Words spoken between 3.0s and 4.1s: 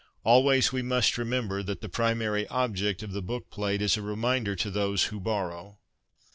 of the bookplate is a